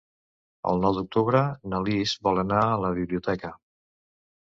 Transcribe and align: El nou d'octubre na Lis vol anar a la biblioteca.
El 0.71 0.81
nou 0.85 0.95
d'octubre 0.99 1.43
na 1.73 1.83
Lis 1.89 2.17
vol 2.31 2.45
anar 2.47 2.65
a 2.73 2.83
la 2.89 2.93
biblioteca. 3.01 3.57